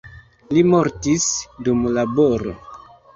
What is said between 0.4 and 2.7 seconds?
Li mortis dum laboro.